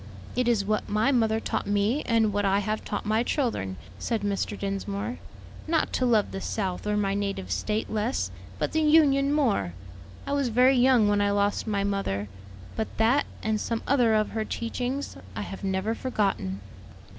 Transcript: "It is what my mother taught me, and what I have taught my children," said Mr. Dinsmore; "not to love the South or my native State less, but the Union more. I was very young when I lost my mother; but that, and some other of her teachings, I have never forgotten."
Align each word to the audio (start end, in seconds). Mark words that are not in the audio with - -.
"It 0.35 0.47
is 0.47 0.65
what 0.65 0.89
my 0.89 1.11
mother 1.11 1.39
taught 1.39 1.67
me, 1.67 2.01
and 2.07 2.33
what 2.33 2.43
I 2.43 2.57
have 2.57 2.83
taught 2.83 3.05
my 3.05 3.21
children," 3.21 3.77
said 3.99 4.21
Mr. 4.23 4.57
Dinsmore; 4.57 5.19
"not 5.67 5.93
to 5.93 6.07
love 6.07 6.31
the 6.31 6.41
South 6.41 6.87
or 6.87 6.97
my 6.97 7.13
native 7.13 7.51
State 7.51 7.87
less, 7.87 8.31
but 8.57 8.71
the 8.71 8.81
Union 8.81 9.31
more. 9.31 9.73
I 10.25 10.33
was 10.33 10.47
very 10.47 10.75
young 10.75 11.07
when 11.07 11.21
I 11.21 11.29
lost 11.29 11.67
my 11.67 11.83
mother; 11.83 12.29
but 12.75 12.87
that, 12.97 13.27
and 13.43 13.61
some 13.61 13.83
other 13.85 14.15
of 14.15 14.31
her 14.31 14.43
teachings, 14.43 15.17
I 15.35 15.43
have 15.43 15.63
never 15.63 15.93
forgotten." 15.93 16.61